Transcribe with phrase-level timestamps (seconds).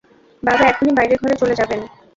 [0.43, 1.79] বাবা এখুনি বাইরের ঘরে চলে যাবেন।